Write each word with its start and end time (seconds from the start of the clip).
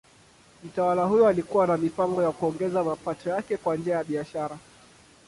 Mtawala 0.63 1.03
huyo 1.05 1.27
alikuwa 1.27 1.67
na 1.67 1.77
mipango 1.77 2.23
ya 2.23 2.31
kuongeza 2.31 2.83
mapato 2.83 3.29
yake 3.29 3.57
kwa 3.57 3.75
njia 3.75 3.95
ya 3.95 4.03
biashara. 4.03 4.57